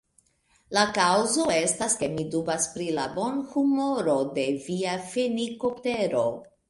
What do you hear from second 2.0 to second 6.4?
mi dubas pri la bonhumoro de via fenikoptero.